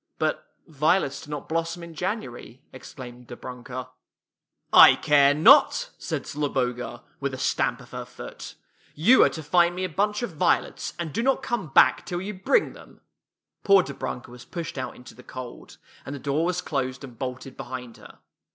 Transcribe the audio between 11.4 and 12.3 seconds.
come back till